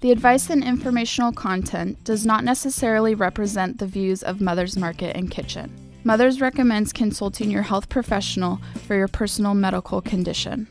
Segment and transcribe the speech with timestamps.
[0.00, 5.30] The advice and informational content does not necessarily represent the views of Mother's Market and
[5.30, 5.70] Kitchen.
[6.04, 10.68] Mother's recommends consulting your health professional for your personal medical condition.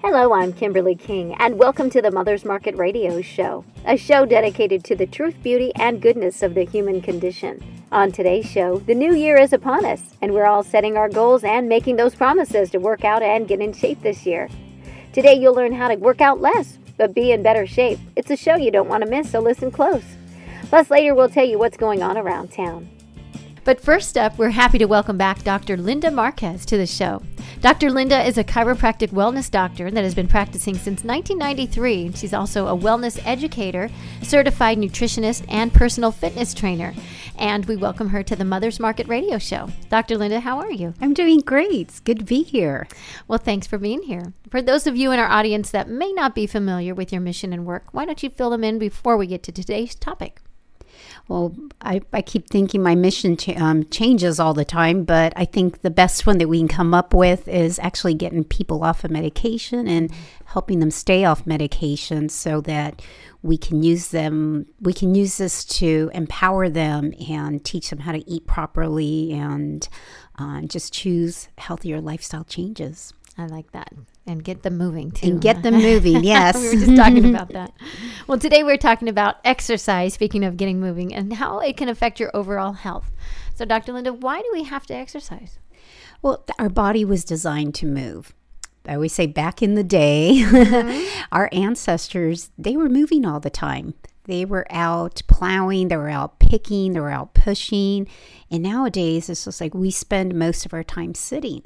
[0.00, 4.84] Hello, I'm Kimberly King, and welcome to the Mother's Market Radio Show, a show dedicated
[4.84, 7.60] to the truth, beauty, and goodness of the human condition.
[7.90, 11.42] On today's show, the new year is upon us, and we're all setting our goals
[11.42, 14.48] and making those promises to work out and get in shape this year.
[15.12, 17.98] Today, you'll learn how to work out less, but be in better shape.
[18.16, 20.04] It's a show you don't want to miss, so listen close.
[20.68, 22.88] Plus, later, we'll tell you what's going on around town.
[23.66, 25.76] But first up, we're happy to welcome back Dr.
[25.76, 27.20] Linda Marquez to the show.
[27.62, 27.90] Dr.
[27.90, 32.12] Linda is a chiropractic wellness doctor that has been practicing since 1993.
[32.12, 33.90] She's also a wellness educator,
[34.22, 36.94] certified nutritionist, and personal fitness trainer.
[37.40, 39.68] And we welcome her to the Mother's Market Radio Show.
[39.88, 40.16] Dr.
[40.16, 40.94] Linda, how are you?
[41.00, 41.88] I'm doing great.
[41.88, 42.86] It's good to be here.
[43.26, 44.32] Well, thanks for being here.
[44.48, 47.52] For those of you in our audience that may not be familiar with your mission
[47.52, 50.40] and work, why don't you fill them in before we get to today's topic?
[51.28, 55.44] Well, I, I keep thinking my mission ch- um, changes all the time, but I
[55.44, 59.04] think the best one that we can come up with is actually getting people off
[59.04, 60.10] of medication and
[60.46, 63.02] helping them stay off medication so that
[63.42, 68.10] we can use them we can use this to empower them and teach them how
[68.10, 69.88] to eat properly and
[70.38, 73.92] uh, just choose healthier lifestyle changes I like that.
[74.28, 75.28] And get them moving too.
[75.28, 77.72] and get them moving yes we were just talking about that.
[78.26, 82.18] Well, today we're talking about exercise, speaking of getting moving, and how it can affect
[82.18, 83.12] your overall health.
[83.54, 83.92] So, Dr.
[83.92, 85.58] Linda, why do we have to exercise?
[86.22, 88.34] Well, our body was designed to move.
[88.84, 91.22] I always say back in the day, mm-hmm.
[91.32, 93.94] our ancestors, they were moving all the time.
[94.24, 98.08] They were out plowing, they were out picking, they were out pushing.
[98.50, 101.62] And nowadays, it's just like we spend most of our time sitting.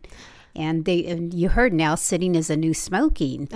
[0.55, 3.49] And they, and you heard now, sitting is a new smoking.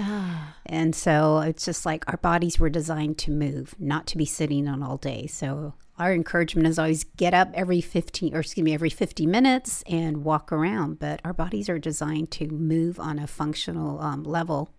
[0.67, 4.69] And so it's just like our bodies were designed to move, not to be sitting
[4.69, 5.27] on all day.
[5.27, 9.85] So our encouragement is always get up every 15 or excuse me every 50 minutes
[9.87, 14.74] and walk around but our bodies are designed to move on a functional um, level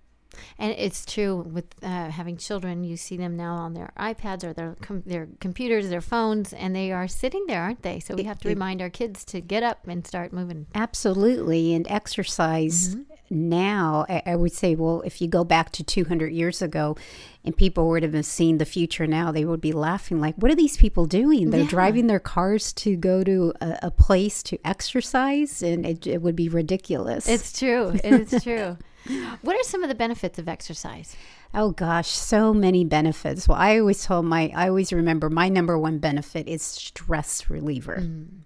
[0.60, 2.84] And it's true with uh, having children.
[2.84, 6.76] You see them now on their iPads or their com- their computers, their phones, and
[6.76, 8.00] they are sitting there, aren't they?
[8.02, 10.68] So we have to remind our kids to get up and start moving.
[10.76, 12.96] absolutely and exercise
[13.30, 16.96] now I, I would say well if you go back to 200 years ago
[17.44, 20.56] and people would have seen the future now they would be laughing like what are
[20.56, 21.68] these people doing they're Yeah.
[21.68, 26.36] driving their cars to go to a, a place to exercise and it, it would
[26.36, 27.94] be ridiculous It's true.
[28.04, 28.78] It's true.
[29.42, 31.16] What are some of the benefits of exercise?
[31.54, 33.48] Oh gosh, so many benefits.
[33.48, 38.04] Well, I always told my, I always remember my number one benefit is stress reliever.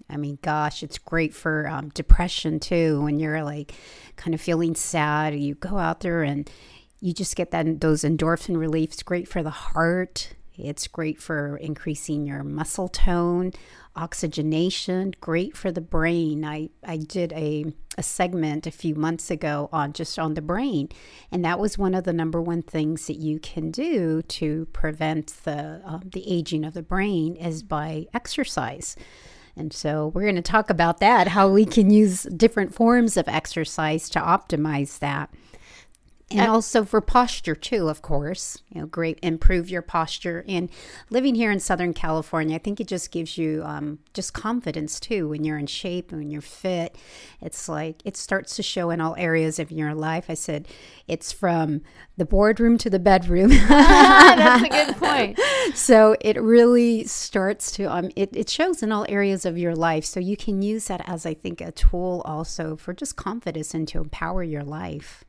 [0.09, 3.01] I mean, gosh, it's great for um, depression too.
[3.01, 3.73] When you're like
[4.15, 6.49] kind of feeling sad, you go out there and
[6.99, 8.91] you just get that those endorphin relief.
[8.91, 10.35] It's great for the heart.
[10.57, 13.53] It's great for increasing your muscle tone,
[13.99, 16.45] oxygenation, great for the brain.
[16.45, 17.65] I, I did a,
[17.97, 20.89] a segment a few months ago on just on the brain,
[21.31, 25.27] and that was one of the number one things that you can do to prevent
[25.43, 28.95] the um, the aging of the brain is by exercise.
[29.55, 33.27] And so we're going to talk about that, how we can use different forms of
[33.27, 35.29] exercise to optimize that.
[36.31, 38.61] And also for posture too, of course.
[38.69, 40.45] You know, great improve your posture.
[40.47, 40.69] And
[41.09, 45.27] living here in Southern California, I think it just gives you um, just confidence too
[45.27, 46.95] when you're in shape and when you're fit.
[47.41, 50.25] It's like it starts to show in all areas of your life.
[50.29, 50.67] I said
[51.07, 51.81] it's from
[52.17, 53.49] the boardroom to the bedroom.
[53.67, 55.39] That's a good point.
[55.73, 60.05] so it really starts to um it, it shows in all areas of your life.
[60.05, 63.87] So you can use that as I think a tool also for just confidence and
[63.87, 65.25] to empower your life.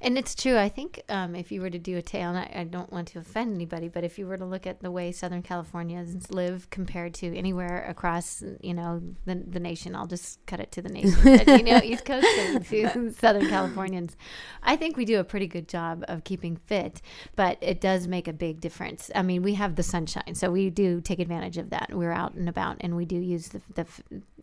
[0.00, 0.58] And it's true.
[0.58, 3.08] I think um, if you were to do a tale, and I, I don't want
[3.08, 6.68] to offend anybody, but if you were to look at the way Southern Californians live
[6.70, 10.88] compared to anywhere across, you know, the, the nation, I'll just cut it to the
[10.88, 11.18] nation.
[11.22, 12.26] But, you know, East Coast
[12.68, 14.16] to, Southern Californians,
[14.62, 17.00] I think we do a pretty good job of keeping fit,
[17.36, 19.10] but it does make a big difference.
[19.14, 21.90] I mean, we have the sunshine, so we do take advantage of that.
[21.92, 23.86] We're out and about, and we do use the, the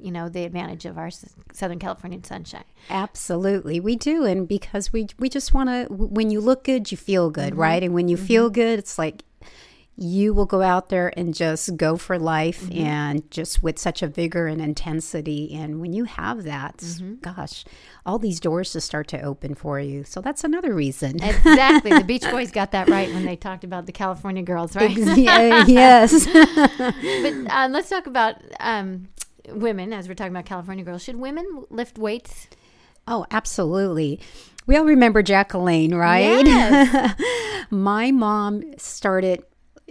[0.02, 1.10] you know, the advantage of our
[1.54, 2.64] Southern California sunshine.
[2.90, 5.94] Absolutely, we do, and because we we just want to.
[5.94, 7.84] When you look good, you feel good, right?
[7.84, 9.24] And when you feel good, it's like
[9.98, 14.08] you will go out there and just go for life, and just with such a
[14.08, 15.54] vigor and intensity.
[15.54, 16.84] And when you have that,
[17.22, 17.66] gosh,
[18.06, 20.04] all these doors just start to open for you.
[20.04, 21.22] So that's another reason.
[21.22, 21.92] Exactly.
[21.92, 24.90] The Beach Boys got that right when they talked about the California girls, right?
[24.90, 26.26] Yeah, yes.
[26.78, 29.08] but uh, let's talk about um,
[29.50, 31.04] women as we're talking about California girls.
[31.04, 32.48] Should women lift weights?
[33.08, 34.20] Oh, absolutely.
[34.68, 36.46] We all remember Jack LaLanne, right?
[36.46, 37.20] Yes.
[37.72, 39.44] My mom started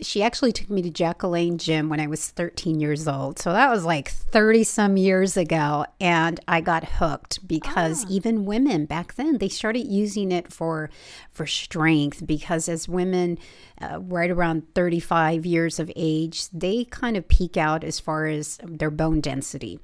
[0.02, 3.38] she actually took me to Jack LaLanne Gym when I was 13 years old.
[3.38, 5.85] So that was like 30 some years ago.
[6.00, 8.08] And I got hooked because ah.
[8.11, 10.91] even women back then, they started using it for,
[11.31, 13.38] for strength because as women,
[13.81, 18.59] uh, right around 35 years of age, they kind of peak out as far as
[18.62, 19.81] their bone density.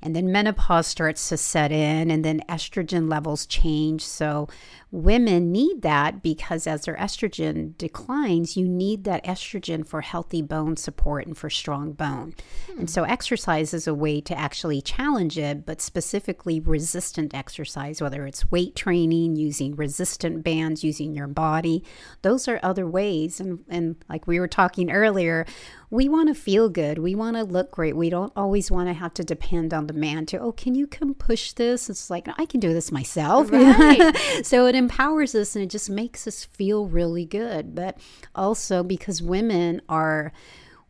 [0.00, 4.04] And then menopause starts to set in and then estrogen levels change.
[4.04, 4.48] So
[4.90, 10.76] women need that because as their estrogen declines you need that estrogen for healthy bone
[10.76, 12.34] support and for strong bone.
[12.66, 12.80] Hmm.
[12.80, 18.26] and so exercise is a way to actually challenge it but specifically resistant exercise whether
[18.26, 21.84] it's weight training using resistant bands using your body
[22.22, 25.46] those are other ways and and like we were talking earlier
[25.90, 26.98] we want to feel good.
[26.98, 27.96] We want to look great.
[27.96, 30.86] We don't always want to have to depend on the man to, oh, can you
[30.86, 31.88] come push this?
[31.88, 33.50] It's like, I can do this myself.
[33.58, 34.16] Right.
[34.42, 37.74] so it empowers us and it just makes us feel really good.
[37.74, 37.98] But
[38.34, 40.32] also because women are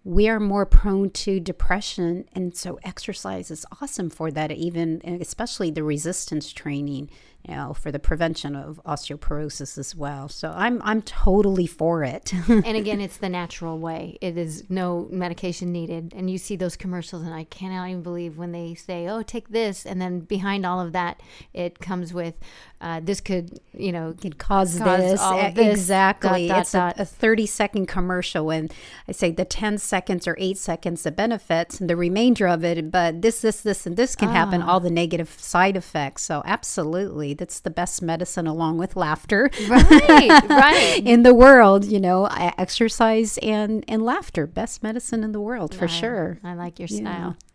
[0.04, 5.18] we are more prone to depression and so exercise is awesome for that even eh,
[5.20, 7.10] especially the resistance training
[7.46, 10.28] you know, for the prevention of osteoporosis as well.
[10.28, 12.32] So I'm I'm totally for it.
[12.48, 14.18] and again, it's the natural way.
[14.20, 16.12] It is no medication needed.
[16.14, 19.48] And you see those commercials, and I cannot even believe when they say, "Oh, take
[19.48, 21.22] this," and then behind all of that,
[21.54, 22.34] it comes with
[22.80, 25.20] uh, this could you know could cause, cause this.
[25.54, 25.72] this.
[25.72, 26.46] exactly.
[26.46, 26.98] Dot, dot, it's dot.
[26.98, 28.72] A, a 30 second commercial, and
[29.08, 32.90] I say the 10 seconds or eight seconds the benefits, and the remainder of it,
[32.90, 34.32] but this, this, this, and this can ah.
[34.32, 34.62] happen.
[34.62, 36.22] All the negative side effects.
[36.22, 39.50] So absolutely that's the best medicine along with laughter.
[39.69, 41.02] Right, right.
[41.04, 42.26] in the world, you know,
[42.58, 46.38] exercise and and laughter, best medicine in the world for I, sure.
[46.44, 47.36] I like your style.
[47.40, 47.47] Yeah.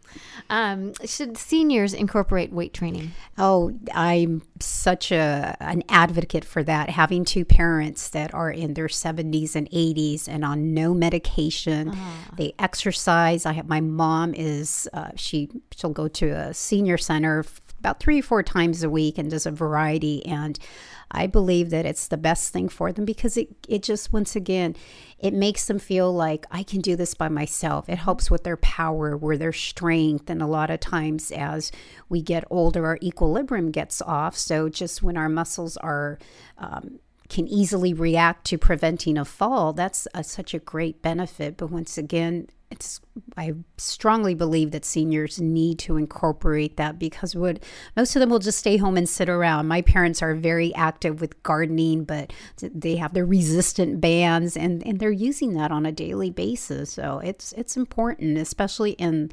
[0.49, 3.11] Um, should seniors incorporate weight training?
[3.37, 6.89] Oh, I'm such a an advocate for that.
[6.89, 12.35] Having two parents that are in their 70s and 80s and on no medication, uh-huh.
[12.37, 13.45] they exercise.
[13.45, 17.43] I have my mom is uh, she she'll go to a senior center
[17.83, 20.25] about three or four times a week and does a variety.
[20.25, 20.57] And
[21.11, 24.75] I believe that it's the best thing for them because it, it just, once again,
[25.19, 27.89] it makes them feel like I can do this by myself.
[27.89, 30.29] It helps with their power, with their strength.
[30.29, 31.71] And a lot of times as
[32.07, 34.37] we get older, our equilibrium gets off.
[34.37, 36.19] So just when our muscles are,
[36.57, 41.57] um, can easily react to preventing a fall, that's a, such a great benefit.
[41.57, 42.99] But once again, it's
[43.37, 47.63] I strongly believe that seniors need to incorporate that because would
[47.95, 49.67] most of them will just stay home and sit around.
[49.67, 54.99] My parents are very active with gardening, but they have their resistant bands and and
[54.99, 56.91] they're using that on a daily basis.
[56.91, 59.31] So it's it's important, especially in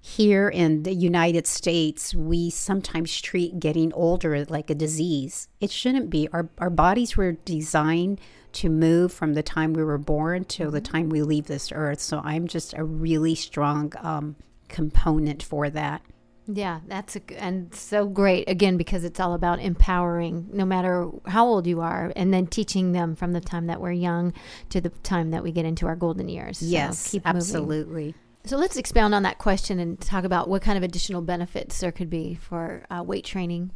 [0.00, 5.48] here in the United States, we sometimes treat getting older like a disease.
[5.60, 6.28] It shouldn't be.
[6.32, 8.20] Our, our bodies were designed
[8.52, 10.92] to move from the time we were born to the mm-hmm.
[10.92, 12.00] time we leave this earth.
[12.00, 14.36] So I'm just a really strong um,
[14.68, 16.02] component for that.
[16.46, 21.46] Yeah, that's a, and so great again because it's all about empowering no matter how
[21.46, 24.32] old you are and then teaching them from the time that we're young
[24.70, 26.58] to the time that we get into our golden years.
[26.58, 28.06] So yes, absolutely.
[28.06, 28.14] Moving.
[28.44, 31.92] So let's expound on that question and talk about what kind of additional benefits there
[31.92, 33.72] could be for uh, weight training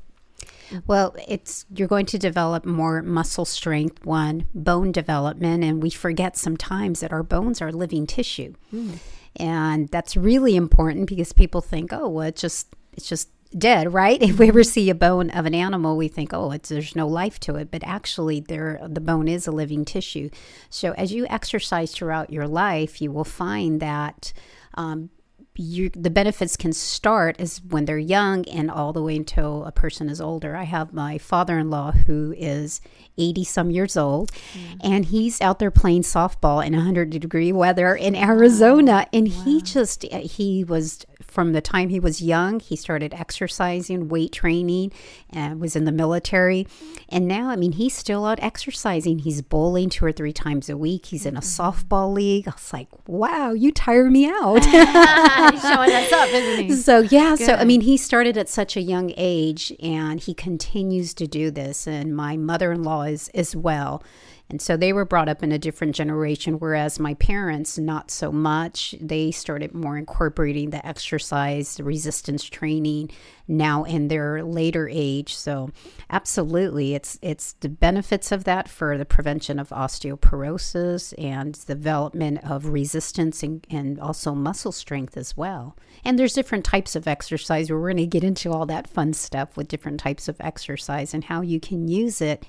[0.87, 6.37] well, it's you're going to develop more muscle strength, one, bone development, and we forget
[6.37, 8.55] sometimes that our bones are living tissue.
[8.73, 8.99] Mm.
[9.37, 14.20] And that's really important because people think, "Oh, well, it's just it's just dead, right?
[14.34, 17.06] If we ever see a bone of an animal, we think, oh, it's there's no
[17.06, 17.70] life to it.
[17.70, 20.31] But actually, there the bone is a living tissue.
[20.70, 24.32] So as you exercise throughout your life, you will find that
[24.75, 25.11] um,
[25.56, 29.73] you, the benefits can start as when they're young and all the way until a
[29.73, 30.56] person is older.
[30.56, 32.81] I have my father-in-law who is
[33.17, 34.81] 80 some years old mm.
[34.82, 39.06] and he's out there playing softball in 100 degree weather in Arizona wow.
[39.13, 39.43] and wow.
[39.44, 44.93] he just he was from the time he was young, he started exercising, weight training,
[45.29, 46.69] and was in the military.
[47.08, 49.19] And now, I mean, he's still out exercising.
[49.19, 51.06] He's bowling two or three times a week.
[51.06, 51.63] He's in a mm-hmm.
[51.63, 52.46] softball league.
[52.46, 54.63] I was like, wow, you tire me out.
[55.53, 56.72] showing us up, isn't he?
[56.72, 57.36] So, yeah.
[57.36, 57.46] Good.
[57.46, 61.51] So, I mean, he started at such a young age and he continues to do
[61.51, 61.86] this.
[61.86, 64.03] And my mother in law is as well
[64.51, 68.31] And so they were brought up in a different generation, whereas my parents, not so
[68.31, 68.94] much.
[69.01, 73.10] They started more incorporating the exercise, the resistance training
[73.48, 75.34] now in their later age.
[75.34, 75.70] So
[76.10, 82.67] absolutely, it's it's the benefits of that for the prevention of osteoporosis and development of
[82.67, 85.74] resistance and, and also muscle strength as well.
[86.05, 87.70] And there's different types of exercise.
[87.70, 91.15] where We're going to get into all that fun stuff with different types of exercise
[91.15, 92.44] and how you can use it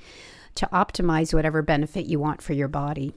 [0.56, 3.14] to optimize whatever benefit you want for your body.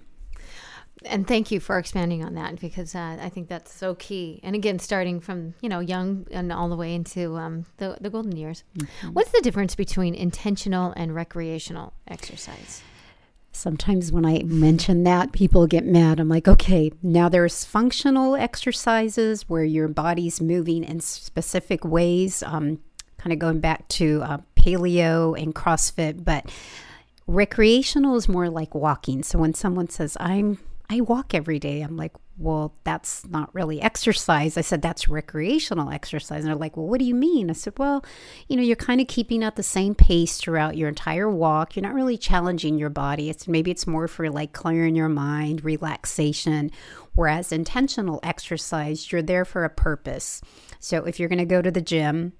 [1.04, 4.40] And thank you for expanding on that because uh, I think that's so key.
[4.42, 8.11] And again, starting from you know young and all the way into um, the the
[8.11, 8.64] golden years.
[8.76, 9.09] Mm-hmm.
[9.12, 12.83] What's the difference between intentional and recreational exercise?
[13.52, 16.21] Sometimes when I mention that, people get mad.
[16.21, 22.78] I'm like, okay, now there's functional exercises where your body's moving in specific ways, um,
[23.16, 26.49] kind of going back to uh, paleo and CrossFit, but
[27.28, 29.23] recreational is more like walking.
[29.23, 30.58] So when someone says, I'm
[30.90, 31.82] I walk every day.
[31.82, 34.56] I'm like, well, that's not really exercise.
[34.56, 36.40] I said, that's recreational exercise.
[36.40, 37.50] And they're like, well, what do you mean?
[37.50, 38.02] I said, well,
[38.49, 41.76] you know, you're kind of keeping at the same pace throughout your entire walk.
[41.76, 43.28] You're not really challenging your body.
[43.28, 46.70] It's maybe it's more for like clearing your mind, relaxation.
[47.14, 50.40] Whereas intentional exercise, you're there for a purpose.
[50.78, 52.32] So if you're going to go to the gym,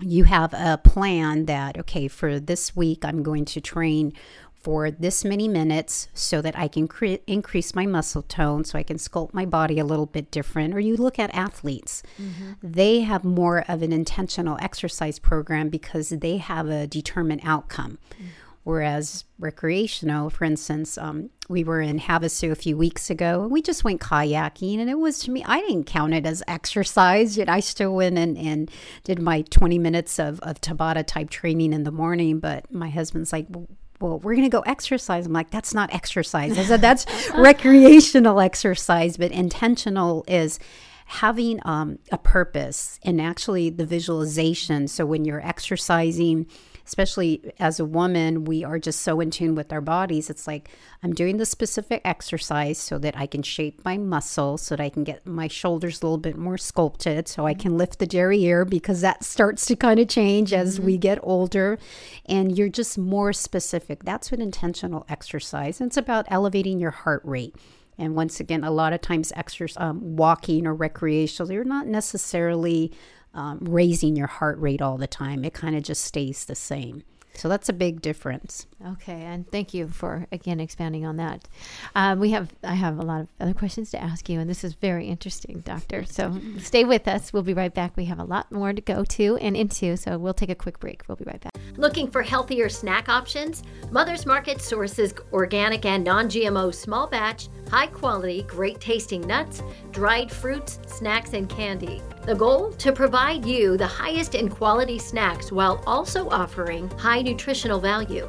[0.00, 4.12] you have a plan that, okay, for this week, I'm going to train
[4.60, 8.82] for this many minutes so that I can cre- increase my muscle tone, so I
[8.82, 10.74] can sculpt my body a little bit different.
[10.74, 12.52] Or you look at athletes, mm-hmm.
[12.62, 17.98] they have more of an intentional exercise program because they have a determined outcome.
[18.12, 18.26] Mm-hmm.
[18.68, 23.62] Whereas recreational, for instance, um, we were in Havasu a few weeks ago and we
[23.62, 24.78] just went kayaking.
[24.78, 27.38] And it was to me, I didn't count it as exercise.
[27.38, 28.70] Yet I still went and, and
[29.04, 32.40] did my 20 minutes of, of Tabata type training in the morning.
[32.40, 33.68] But my husband's like, well,
[34.02, 35.24] well, we're going to go exercise.
[35.24, 36.58] I'm like, that's not exercise.
[36.58, 37.06] I said, that's
[37.36, 40.58] recreational exercise, but intentional is
[41.06, 44.88] having um, a purpose and actually the visualization.
[44.88, 46.46] So when you're exercising,
[46.88, 50.30] especially as a woman, we are just so in tune with our bodies.
[50.30, 50.70] It's like
[51.02, 54.88] I'm doing the specific exercise so that I can shape my muscle, so that I
[54.88, 58.64] can get my shoulders a little bit more sculpted, so I can lift the derriere
[58.64, 60.86] because that starts to kind of change as mm-hmm.
[60.86, 61.78] we get older.
[62.24, 64.04] And you're just more specific.
[64.04, 65.80] That's what intentional exercise.
[65.80, 67.54] And it's about elevating your heart rate.
[67.98, 72.92] And once again, a lot of times, exercise, um, walking or recreational, you're not necessarily
[73.34, 75.44] um, raising your heart rate all the time.
[75.44, 77.02] It kind of just stays the same.
[77.34, 78.66] So that's a big difference.
[78.86, 81.48] Okay, and thank you for again expanding on that.
[81.96, 84.62] Um, we have I have a lot of other questions to ask you, and this
[84.62, 86.04] is very interesting, Doctor.
[86.04, 87.32] So stay with us.
[87.32, 87.96] We'll be right back.
[87.96, 90.78] We have a lot more to go to and into, so we'll take a quick
[90.78, 91.02] break.
[91.08, 91.52] We'll be right back.
[91.76, 93.64] Looking for healthier snack options?
[93.90, 100.78] Mother's Market sources organic and non-GMO small batch, high quality, great tasting nuts, dried fruits,
[100.86, 102.00] snacks, and candy.
[102.22, 102.70] The goal?
[102.72, 108.28] To provide you the highest in quality snacks while also offering high nutritional value.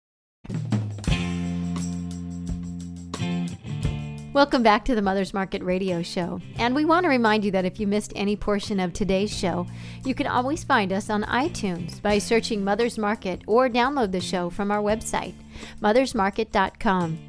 [4.33, 6.39] Welcome back to the Mother's Market Radio Show.
[6.55, 9.67] And we want to remind you that if you missed any portion of today's show,
[10.05, 14.49] you can always find us on iTunes by searching Mother's Market or download the show
[14.49, 15.33] from our website,
[15.81, 17.19] mothersmarket.com.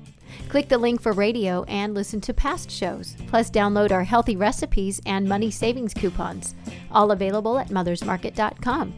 [0.49, 5.01] Click the link for radio and listen to past shows, plus download our healthy recipes
[5.05, 6.55] and money savings coupons,
[6.93, 8.95] all available at mothersmarket.com.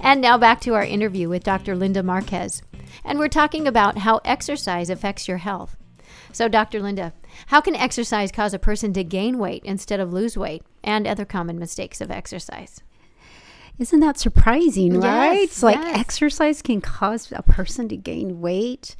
[0.00, 1.74] And now back to our interview with Dr.
[1.74, 2.60] Linda Marquez.
[3.02, 5.74] And we're talking about how exercise affects your health.
[6.32, 6.80] So, Dr.
[6.80, 7.12] Linda,
[7.46, 11.24] how can exercise cause a person to gain weight instead of lose weight and other
[11.24, 12.82] common mistakes of exercise?
[13.78, 15.34] Isn't that surprising, right?
[15.34, 15.98] Yes, it's like yes.
[15.98, 18.96] exercise can cause a person to gain weight.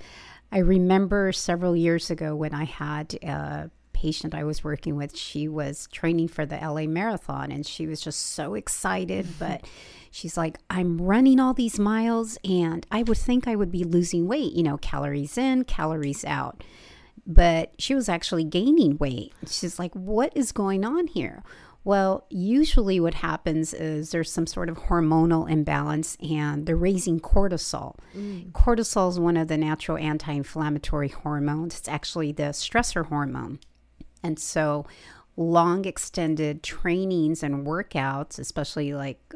[0.53, 5.49] I remember several years ago when I had a patient I was working with, she
[5.49, 9.27] was training for the LA Marathon and she was just so excited.
[9.27, 9.39] Mm-hmm.
[9.41, 9.67] But
[10.13, 14.29] she's like, I'm running all these miles and I would think I would be losing
[14.29, 16.63] weight, you know, calories in, calories out.
[17.31, 19.35] But she was actually gaining weight.
[19.47, 21.45] She's like, What is going on here?
[21.85, 27.97] Well, usually what happens is there's some sort of hormonal imbalance and they're raising cortisol.
[28.15, 28.53] Mm.
[28.53, 33.61] Cortisol is one of the natural anti inflammatory hormones, it's actually the stressor hormone.
[34.23, 34.87] And so,
[35.37, 39.35] long extended trainings and workouts, especially like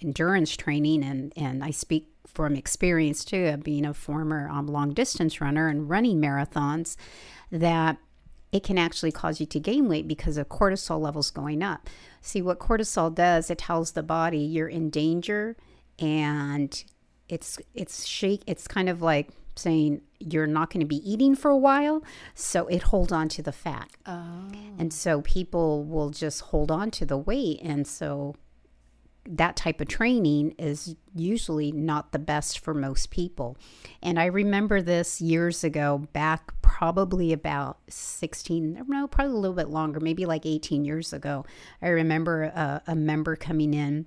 [0.00, 4.92] endurance training, and, and I speak from experience too, of being a former um, long
[4.92, 6.96] distance runner and running marathons,
[7.50, 7.98] that
[8.52, 11.88] it can actually cause you to gain weight because of cortisol levels going up.
[12.20, 15.56] See, what cortisol does, it tells the body you're in danger
[15.98, 16.84] and
[17.28, 21.50] it's it's shake it's kind of like saying you're not going to be eating for
[21.50, 22.02] a while
[22.34, 24.50] so it holds on to the fat oh.
[24.78, 28.34] and so people will just hold on to the weight and so
[29.28, 33.56] that type of training is usually not the best for most people.
[34.02, 39.68] And I remember this years ago, back probably about 16, no, probably a little bit
[39.68, 41.44] longer, maybe like 18 years ago.
[41.80, 44.06] I remember a, a member coming in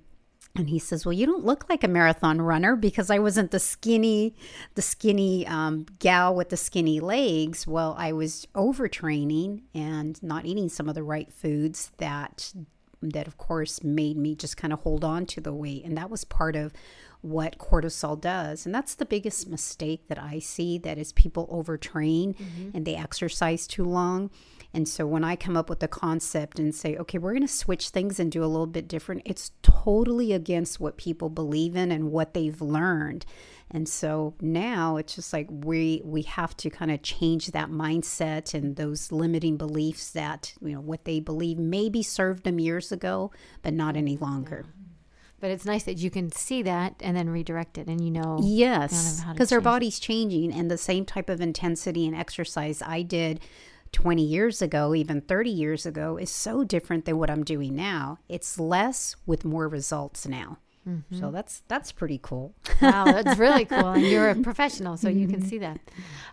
[0.54, 3.60] and he says well you don't look like a marathon runner because i wasn't the
[3.60, 4.34] skinny
[4.74, 10.70] the skinny um, gal with the skinny legs well i was overtraining and not eating
[10.70, 12.54] some of the right foods that
[13.02, 16.10] that of course made me just kind of hold on to the weight and that
[16.10, 16.72] was part of
[17.20, 22.34] what cortisol does and that's the biggest mistake that i see that is people overtrain
[22.36, 22.70] mm-hmm.
[22.74, 24.30] and they exercise too long
[24.76, 27.48] and so when I come up with the concept and say, okay, we're going to
[27.48, 31.90] switch things and do a little bit different, it's totally against what people believe in
[31.90, 33.24] and what they've learned.
[33.70, 38.54] And so now it's just like we we have to kind of change that mindset
[38.54, 43.32] and those limiting beliefs that, you know, what they believe maybe served them years ago,
[43.62, 44.64] but not any longer.
[44.64, 44.82] Yeah
[45.38, 48.40] but it's nice that you can see that and then redirect it and you know
[48.42, 53.38] yes because our body's changing and the same type of intensity and exercise i did
[53.92, 58.18] 20 years ago, even 30 years ago, is so different than what I'm doing now.
[58.28, 60.58] It's less with more results now.
[60.88, 61.18] Mm-hmm.
[61.18, 62.54] So that's that's pretty cool.
[62.80, 63.88] wow, that's really cool.
[63.88, 65.18] And you're a professional, so mm-hmm.
[65.18, 65.48] you can mm-hmm.
[65.48, 65.80] see that.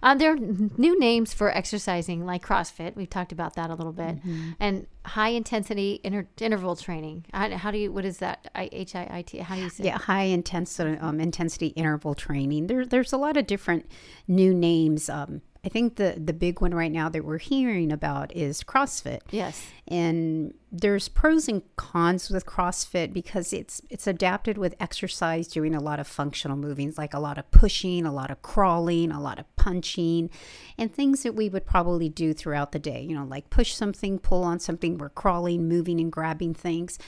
[0.04, 2.96] Um, there are new names for exercising, like CrossFit.
[2.96, 4.52] We've talked about that a little bit, mm-hmm.
[4.60, 7.26] and high intensity inter- interval training.
[7.34, 7.92] How, how, do you?
[7.92, 8.48] What is that?
[8.56, 9.40] H I I T.
[9.40, 9.86] How do you say?
[9.86, 12.68] Yeah, high intensity um, intensity interval training.
[12.68, 13.90] There, there's a lot of different
[14.28, 15.10] new names.
[15.10, 19.22] Um, I think the the big one right now that we're hearing about is CrossFit.
[19.32, 19.65] Yes.
[19.88, 25.80] And there's pros and cons with CrossFit because it's it's adapted with exercise doing a
[25.80, 29.39] lot of functional movements like a lot of pushing, a lot of crawling, a lot
[29.39, 30.30] of punching
[30.78, 34.19] and things that we would probably do throughout the day, you know, like push something,
[34.19, 36.99] pull on something, we're crawling, moving and grabbing things.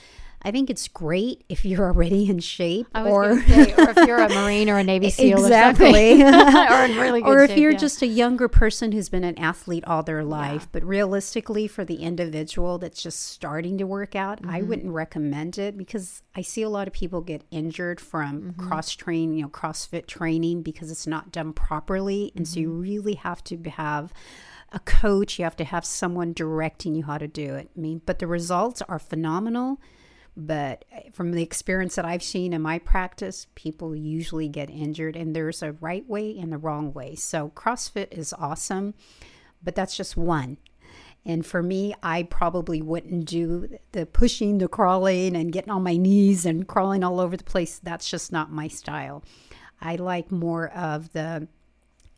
[0.45, 4.29] I think it's great if you're already in shape, or say, or if you're a
[4.29, 7.71] Marine or a Navy SEAL, exactly, or, or in really good or if shape, you're
[7.71, 7.77] yeah.
[7.79, 10.61] just a younger person who's been an athlete all their life.
[10.61, 10.69] Yeah.
[10.73, 14.51] But realistically, for the individual that's just starting to work out, mm-hmm.
[14.51, 18.67] I wouldn't recommend it because I see a lot of people get injured from mm-hmm.
[18.67, 22.53] cross train, you know, CrossFit training because it's not done properly, and mm-hmm.
[22.53, 22.81] so you mm-hmm.
[22.81, 24.13] really have to have
[24.71, 25.39] a coach.
[25.39, 27.71] You have to have someone directing you how to do it.
[27.75, 29.79] I mean, but the results are phenomenal
[30.37, 35.15] but eh, from the experience that I've seen in my practice, people usually get injured,
[35.15, 37.15] and there's a right way and a wrong way.
[37.15, 38.93] So, CrossFit is awesome,
[39.63, 40.57] but that's just one.
[41.25, 45.97] And for me, I probably wouldn't do the pushing, the crawling, and getting on my
[45.97, 47.79] knees and crawling all over the place.
[47.79, 49.23] That's just not my style.
[49.81, 51.47] I like more of the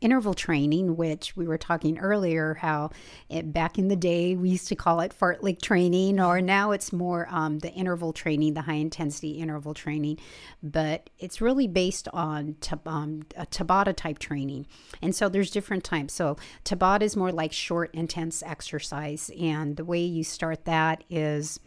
[0.00, 2.90] interval training, which we were talking earlier, how
[3.28, 6.92] it, back in the day we used to call it fartlek training, or now it's
[6.92, 10.18] more um, the interval training, the high intensity interval training.
[10.62, 12.56] But it's really based on
[12.86, 14.66] um, a Tabata type training.
[15.02, 16.14] And so there's different types.
[16.14, 19.30] So Tabata is more like short, intense exercise.
[19.40, 21.58] And the way you start that is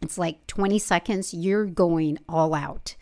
[0.00, 2.96] it's like 20 seconds, you're going all out.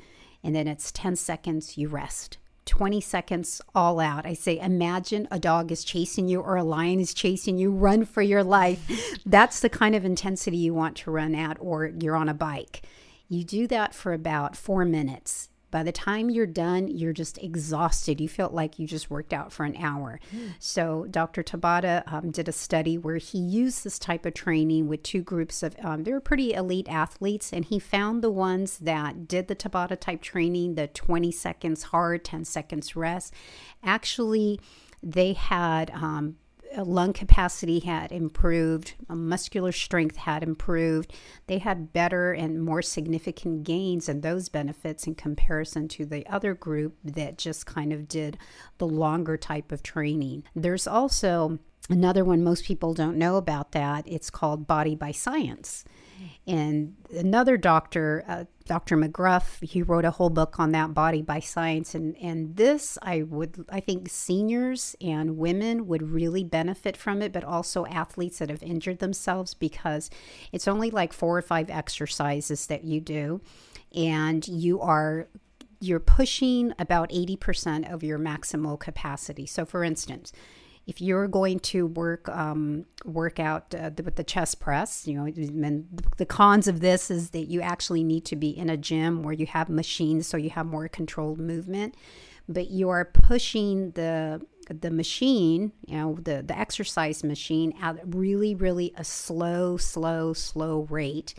[0.44, 2.36] And then it's 10 seconds, you rest
[2.70, 4.24] 20 seconds all out.
[4.24, 7.72] I say, imagine a dog is chasing you or a lion is chasing you.
[7.72, 8.88] Run for your life.
[9.26, 12.82] That's the kind of intensity you want to run at, or you're on a bike.
[13.28, 15.49] You do that for about four minutes.
[15.70, 18.20] By the time you're done, you're just exhausted.
[18.20, 20.18] You felt like you just worked out for an hour.
[20.58, 21.42] So, Dr.
[21.42, 25.62] Tabata um, did a study where he used this type of training with two groups
[25.62, 29.56] of, um, they were pretty elite athletes, and he found the ones that did the
[29.56, 33.32] Tabata type training, the 20 seconds hard, 10 seconds rest.
[33.84, 34.60] Actually,
[35.02, 36.36] they had um,
[36.76, 41.12] lung capacity had improved, muscular strength had improved.
[41.46, 46.54] They had better and more significant gains in those benefits in comparison to the other
[46.54, 48.38] group that just kind of did
[48.78, 50.44] the longer type of training.
[50.54, 54.04] There's also another one most people don't know about that.
[54.06, 55.84] It's called Body by Science.
[56.46, 58.96] And another doctor, uh, Dr.
[58.96, 61.94] McGuff, he wrote a whole book on that body by science.
[61.94, 67.32] And, and this, I would, I think seniors and women would really benefit from it,
[67.32, 70.10] but also athletes that have injured themselves because
[70.52, 73.40] it's only like four or five exercises that you do.
[73.94, 75.28] And you are
[75.82, 79.46] you're pushing about 80% of your maximal capacity.
[79.46, 80.30] So, for instance,
[80.90, 85.24] if you're going to work um, work out uh, with the chest press, you know,
[85.24, 89.22] and the cons of this is that you actually need to be in a gym
[89.22, 91.94] where you have machines, so you have more controlled movement.
[92.48, 98.56] But you are pushing the the machine, you know, the the exercise machine at really,
[98.56, 101.34] really a slow, slow, slow rate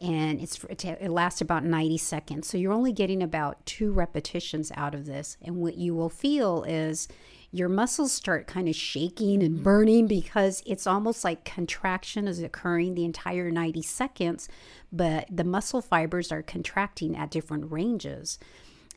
[0.00, 2.48] and it's it lasts about 90 seconds.
[2.48, 6.64] So you're only getting about two repetitions out of this, and what you will feel
[6.64, 7.06] is
[7.54, 12.94] your muscles start kind of shaking and burning because it's almost like contraction is occurring
[12.94, 14.48] the entire 90 seconds,
[14.92, 18.40] but the muscle fibers are contracting at different ranges.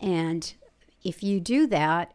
[0.02, 0.52] And
[1.04, 2.13] if you do that,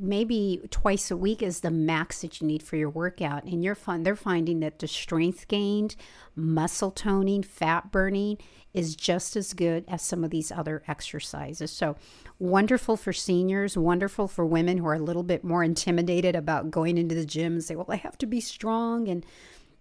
[0.00, 3.74] maybe twice a week is the max that you need for your workout and you're
[3.74, 5.96] fun they're finding that the strength gained
[6.34, 8.38] muscle toning fat burning
[8.74, 11.96] is just as good as some of these other exercises so
[12.42, 16.98] wonderful for seniors, wonderful for women who are a little bit more intimidated about going
[16.98, 19.06] into the gym and say, well, I have to be strong.
[19.08, 19.24] And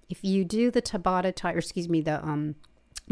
[0.10, 2.56] if you do the Tabata type, or excuse me, the um,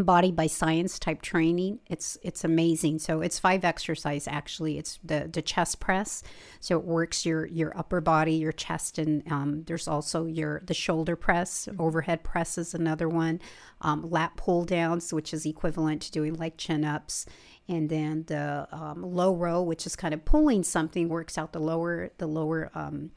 [0.04, 3.00] body by science type training it's it's amazing.
[3.00, 4.78] So it's five exercise actually.
[4.78, 6.24] It's the the chest press.
[6.60, 10.74] So it works your your upper body your chest and um, there's also your the
[10.74, 11.68] shoulder press.
[11.78, 13.42] Overhead press is another one.
[13.82, 17.26] Um, lat pull downs which is equivalent to doing like chin ups.
[17.68, 21.60] And then the um, low row which is kind of pulling something works out the
[21.60, 23.12] lower the lower um,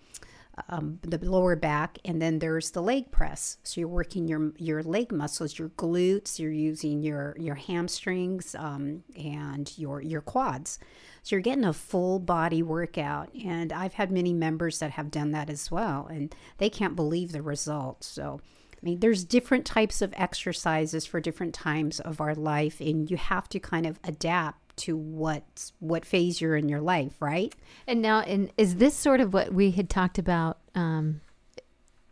[0.69, 3.59] um, the lower back, and then there's the leg press.
[3.63, 6.39] So you're working your your leg muscles, your glutes.
[6.39, 10.79] You're using your your hamstrings um, and your your quads.
[11.23, 13.35] So you're getting a full body workout.
[13.35, 17.33] And I've had many members that have done that as well, and they can't believe
[17.33, 18.07] the results.
[18.07, 18.41] So.
[18.75, 23.17] I mean, there's different types of exercises for different times of our life, and you
[23.17, 27.55] have to kind of adapt to what what phase you're in your life, right?
[27.87, 30.59] And now, and is this sort of what we had talked about?
[30.75, 31.21] Um,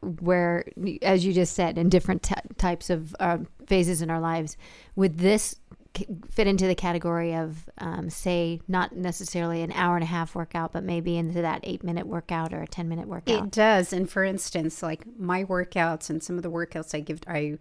[0.02, 0.64] where,
[1.02, 4.56] as you just said, in different t- types of uh, phases in our lives,
[4.96, 5.56] would this
[6.30, 10.72] fit into the category of, um, say, not necessarily an hour and a half workout,
[10.72, 13.44] but maybe into that eight minute workout or a 10 minute workout?
[13.44, 13.92] It does.
[13.92, 17.58] And for instance, like my workouts and some of the workouts I give, I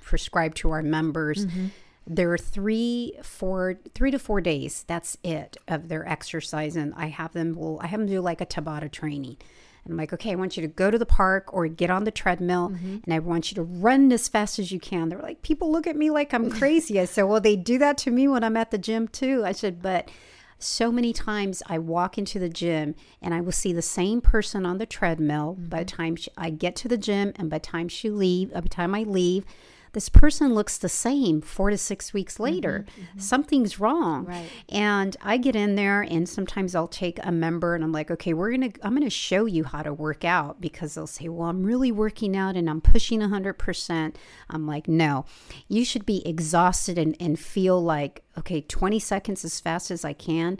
[0.00, 1.46] prescribe to our members.
[1.46, 1.66] Mm-hmm
[2.06, 4.84] there are three four three to four days.
[4.86, 6.76] That's it of their exercise.
[6.76, 9.36] And i have them will i have them do like a tabata training.
[9.84, 12.04] And i'm like okay i want you to go to the park or get on
[12.04, 12.70] the treadmill.
[12.70, 12.98] Mm-hmm.
[13.04, 15.08] and i want you to run as fast as you can.
[15.08, 17.00] They're like people look at me like i'm crazy.
[17.00, 19.44] I said well they do that to me when i'm at the gym too.
[19.44, 20.10] I said but
[20.58, 24.64] so many times I walk into the gym and I will see the same person
[24.64, 25.68] on the treadmill mm-hmm.
[25.68, 28.52] by the time she, I get to the gym and by the time she leave,
[28.52, 29.44] by the time I leave,
[29.92, 32.86] this person looks the same four to six weeks mm-hmm, later.
[32.88, 33.18] Mm-hmm, mm-hmm.
[33.18, 34.24] Something's wrong.
[34.24, 34.48] Right.
[34.68, 38.32] And I get in there and sometimes I'll take a member and I'm like, okay,
[38.32, 41.28] we're going to, I'm going to show you how to work out because they'll say,
[41.28, 44.14] well, I'm really working out and I'm pushing 100%.
[44.50, 45.24] I'm like, no,
[45.68, 50.12] you should be exhausted and, and feel like, okay, 20 seconds as fast as I
[50.14, 50.58] can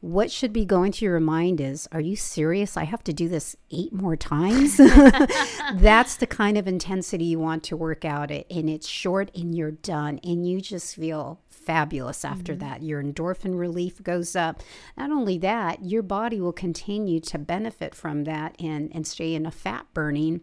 [0.00, 2.76] what should be going to your mind is are you serious?
[2.76, 4.76] I have to do this eight more times?
[5.74, 9.54] That's the kind of intensity you want to work out it and it's short and
[9.54, 12.68] you're done and you just feel fabulous after mm-hmm.
[12.68, 12.82] that.
[12.82, 14.62] Your endorphin relief goes up.
[14.96, 19.46] Not only that your body will continue to benefit from that and and stay in
[19.46, 20.42] a fat burning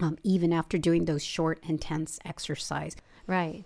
[0.00, 2.96] um, even after doing those short intense exercise.
[3.26, 3.64] Right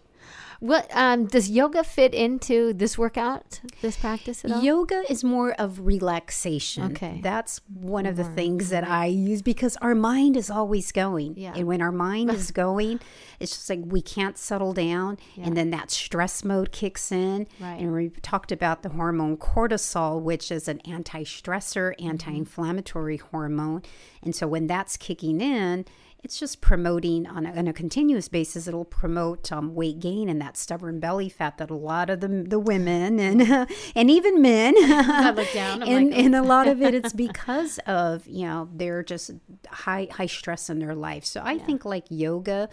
[0.61, 4.63] what um, does yoga fit into this workout, this practice at all?
[4.63, 6.93] Yoga is more of relaxation.
[6.93, 11.35] Okay, that's one of the things that I use because our mind is always going.
[11.37, 13.01] Yeah, and when our mind is going,
[13.39, 15.47] it's just like we can't settle down, yeah.
[15.47, 17.47] and then that stress mode kicks in.
[17.61, 17.81] Right.
[17.81, 22.09] And we talked about the hormone cortisol, which is an anti-stressor, mm-hmm.
[22.09, 23.83] anti-inflammatory hormone,
[24.23, 25.85] and so when that's kicking in
[26.27, 28.67] it's just promoting on a, on a continuous basis.
[28.67, 32.27] It'll promote um, weight gain and that stubborn belly fat that a lot of the,
[32.27, 33.43] the women and
[33.95, 34.75] and even men
[35.37, 35.85] look down.
[35.85, 39.31] I'm and, like, and a lot of it it's because of you know they're just
[39.69, 41.25] high high stress in their life.
[41.25, 42.71] So I think like yoga,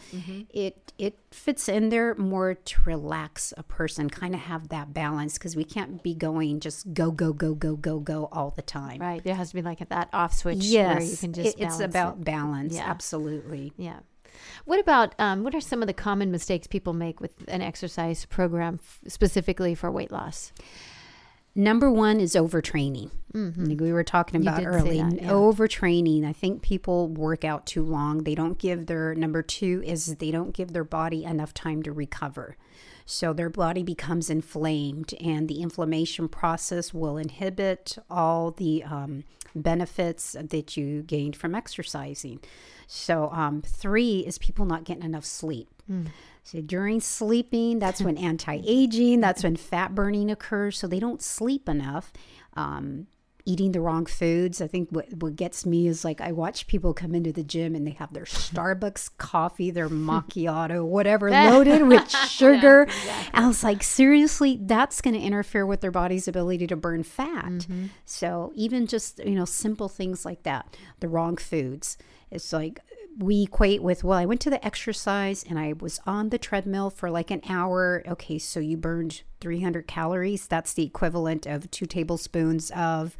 [0.50, 5.38] it it fits in there more to relax a person, kind of have that balance
[5.38, 9.00] because we can't be going just go go go go go go all the time.
[9.00, 9.24] Right.
[9.24, 11.80] There has to be like that off switch Yes, where you can just it- it's
[11.80, 12.26] about it.
[12.26, 12.74] balance.
[12.76, 12.90] Yeah.
[12.90, 13.43] Absolutely.
[13.78, 14.00] Yeah.
[14.66, 18.26] What about um, what are some of the common mistakes people make with an exercise
[18.26, 20.52] program f- specifically for weight loss?
[21.56, 23.12] Number one is overtraining.
[23.36, 24.48] Like we were talking Mm-hmm.
[24.48, 25.02] About early.
[25.02, 25.30] that, yeah.
[25.30, 26.26] Overtraining.
[26.26, 28.24] I think people work out too long.
[28.24, 31.92] They don't give their number two is they don't give their body enough time to
[31.92, 32.58] recover.
[33.06, 39.24] So their body becomes inflamed, and the inflammation process will inhibit all the um,
[39.56, 42.40] benefits that you gained from exercising.
[42.88, 45.70] So, um, three is people not getting enough sleep.
[46.44, 50.78] So during sleeping, that's when anti-aging, that's when fat burning occurs.
[50.78, 52.12] So they don't sleep enough.
[52.56, 53.08] Um,
[53.46, 54.62] eating the wrong foods.
[54.62, 57.76] I think what, what gets me is like I watch people come into the gym
[57.76, 62.88] and they have their Starbucks coffee, their macchiato, whatever, loaded with sugar.
[63.34, 67.46] I was like, seriously, that's going to interfere with their body's ability to burn fat.
[67.46, 67.88] Mm-hmm.
[68.06, 71.98] So even just you know simple things like that, the wrong foods.
[72.32, 72.80] It's like
[73.20, 76.90] we equate with well i went to the exercise and i was on the treadmill
[76.90, 78.04] for like an hour.
[78.08, 80.48] Okay so you burned 300 calories.
[80.48, 83.18] That's the equivalent of two tablespoons of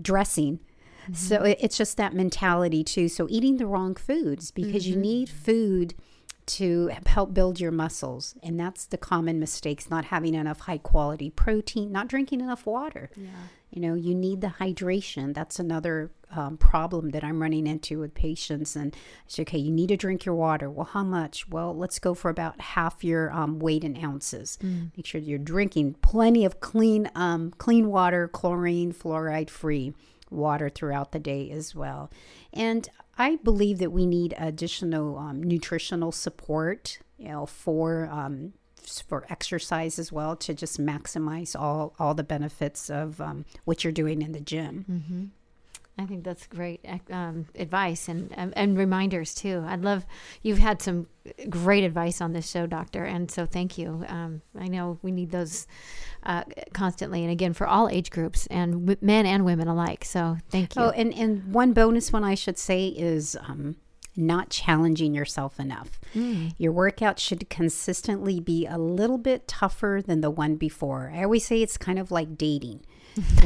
[0.00, 0.60] dressing.
[1.04, 1.14] Mm-hmm.
[1.14, 3.08] So it's just that mentality too.
[3.08, 5.02] So eating the wrong foods because you mm-hmm.
[5.02, 5.94] need food
[6.46, 8.34] to help build your muscles.
[8.42, 13.10] And that's the common mistakes not having enough high quality protein not drinking enough water.
[13.70, 15.34] You know you need the hydration.
[15.34, 18.94] That's another um, problem that i'm running into with patients and
[19.26, 20.70] it's okay you need to drink your water.
[20.70, 21.48] Well how much?
[21.48, 24.58] Well let's go for about half your um, weight in ounces.
[24.96, 29.94] Make sure you're drinking plenty of clean um, clean water chlorine fluoride free
[30.30, 32.10] water throughout the day as well.
[32.52, 38.52] And i believe that we need additional um, nutritional support you know for um,
[39.06, 43.92] for exercise as well to just maximize all all the benefits of um, what you're
[43.92, 44.84] doing in the gym.
[45.96, 49.64] I think that's great um, advice and, and reminders too.
[49.66, 50.04] I'd love
[50.42, 51.06] you've had some
[51.48, 54.04] great advice on this show, Doctor, and so thank you.
[54.08, 55.68] Um, I know we need those
[56.24, 60.04] uh, constantly, and again for all age groups and w- men and women alike.
[60.04, 60.82] So thank you.
[60.82, 63.36] Oh, and and one bonus one I should say is.
[63.40, 63.76] Um,
[64.16, 66.00] not challenging yourself enough.
[66.56, 71.12] Your workout should consistently be a little bit tougher than the one before.
[71.12, 72.86] I always say it's kind of like dating.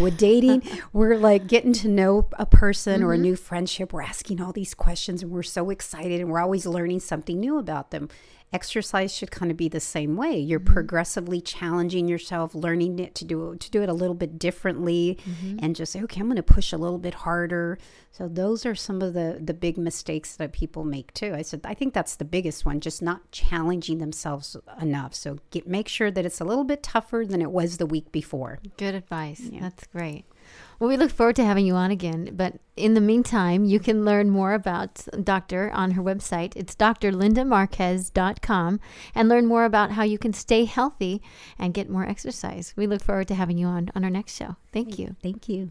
[0.00, 3.22] With dating, we're like getting to know a person or a mm-hmm.
[3.22, 3.92] new friendship.
[3.92, 7.59] We're asking all these questions and we're so excited and we're always learning something new
[7.59, 8.09] about them.
[8.52, 10.38] Exercise should kind of be the same way.
[10.38, 10.72] You're mm-hmm.
[10.72, 15.58] progressively challenging yourself, learning it to do to do it a little bit differently, mm-hmm.
[15.61, 17.78] and just say, okay, I'm going to push a little bit harder.
[18.11, 21.34] So those are some of the the big mistakes that people make too.
[21.34, 25.14] I said I think that's the biggest one, just not challenging themselves enough.
[25.14, 28.11] So get make sure that it's a little bit tougher than it was the week
[28.12, 28.61] before.
[28.76, 29.42] Good advice.
[29.61, 30.24] That's great.
[30.78, 32.30] Well, we look forward to having you on again.
[32.34, 36.52] But in the meantime, you can learn more about Doctor on her website.
[36.54, 38.80] It's drlindamarquez.com
[39.14, 41.22] and learn more about how you can stay healthy
[41.58, 42.74] and get more exercise.
[42.76, 44.56] We look forward to having you on on our next show.
[44.72, 45.16] Thank you.
[45.22, 45.70] Thank you.